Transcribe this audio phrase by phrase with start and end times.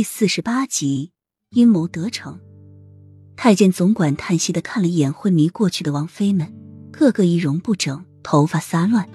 [0.00, 1.12] 第四十八集，
[1.50, 2.40] 阴谋得逞。
[3.36, 6.50] 太监总管叹息的看了一眼昏迷过去的王妃们，
[6.90, 9.06] 个个仪容不整，头发撒乱，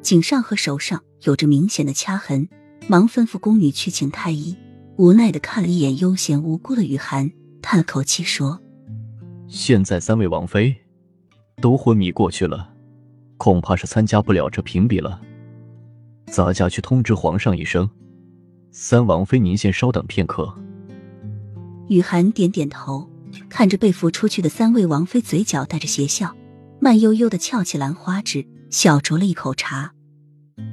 [0.00, 2.48] 颈上和手上有着明显的掐痕，
[2.88, 4.56] 忙吩咐宫女去请太医。
[4.96, 7.30] 无奈的看了一眼悠闲无辜的雨涵，
[7.60, 8.58] 叹了口气说
[9.46, 10.74] ：“现在三位王妃
[11.60, 12.72] 都昏迷过去了，
[13.36, 15.20] 恐怕是参加不了这评比了。
[16.28, 17.86] 咱家去通知皇上一声。”
[18.72, 20.54] 三王妃，您先稍等片刻。
[21.88, 23.08] 雨涵点点头，
[23.48, 26.34] 看着被扶出去的三位王妃，嘴角带着邪笑，
[26.78, 29.92] 慢悠悠的翘起兰花指，小酌了一口茶。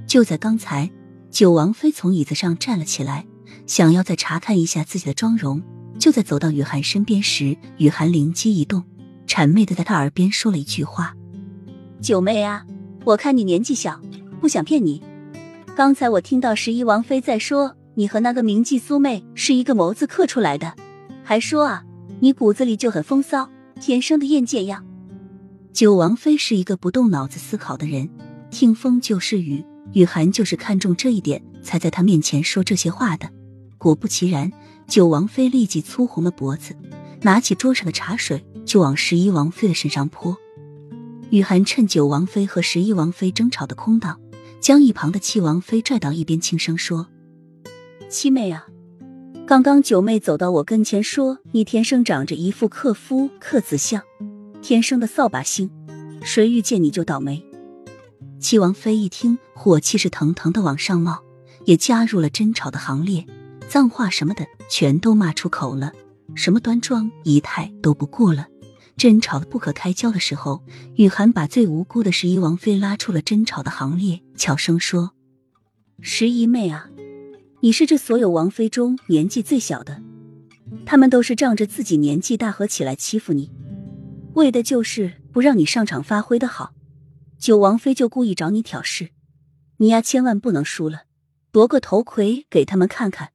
[0.06, 0.92] 就在刚才，
[1.32, 3.26] 九王妃从椅子上站了起来，
[3.66, 5.62] 想要再查看一下自己的妆容。
[5.98, 8.84] 就在走到雨涵身边时，雨涵灵机一动，
[9.26, 11.16] 谄媚的在她耳边说了一句话
[12.00, 12.64] ：“九妹啊，
[13.06, 14.00] 我看你年纪小，
[14.40, 15.02] 不想骗你。
[15.76, 20.76] 刚才我听到十一王妃在说。”你和那个名妓苏妹是一个眸子刻出来的，
[21.24, 21.84] 还说啊，
[22.20, 23.50] 你骨子里就很风骚，
[23.81, 24.86] 天生的艳贱样。
[25.73, 28.08] 九王妃是一个不动脑子思考的人，
[28.52, 33.28] 听风就是雨，雨涵就是看中这一点，才在她面前说这些话的。
[33.80, 34.52] 果不其然，
[34.88, 36.75] 九王妃立即粗红了脖子，
[37.23, 40.38] 拿起桌上的茶水就往十一王妃的身上泼。
[41.31, 44.20] 雨涵趁九王妃和十一王妃争吵的空档，
[44.62, 47.08] 将一旁的七王妃拽到一边，轻声说。
[48.09, 48.66] 七妹啊，
[49.45, 54.02] 刚刚九妹走到我跟前说，你天生长着一副克夫克子相，
[54.61, 55.69] 天生的扫把星，
[56.22, 57.45] 谁遇见你就倒霉。
[58.39, 61.22] 七王妃一听，火气是腾腾的往上冒，
[61.66, 63.25] 也加入了争吵的行列，
[63.67, 65.91] 脏话什么的全都骂出口了，
[66.33, 68.47] 什么端庄仪态都不顾了。
[68.95, 70.63] 争吵的不可开交的时候，
[70.95, 75.11] 雨涵把最无辜的十一王妃拉出了争吵的行列，悄声说
[76.00, 76.89] ：“十一妹啊。”
[77.59, 80.00] 你是这所有王妃中年纪最小的，
[80.86, 83.52] 他们都是仗着自己年纪大合起来欺负你，
[84.36, 86.73] 为的就是不让你上场发挥的好。
[87.39, 89.09] 九王妃就故意找你挑事，
[89.78, 91.06] 你呀千万不能输了，
[91.51, 93.31] 夺个头盔给他们看看，